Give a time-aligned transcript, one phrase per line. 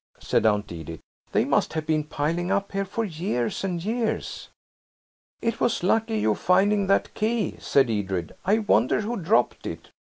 [0.19, 0.99] said Aunt Edith;
[1.31, 4.49] "they must have been piling up here for years and years."
[5.43, 8.33] "It was lucky, you finding that key," said Edred.
[8.43, 9.91] "I wonder who dropped it.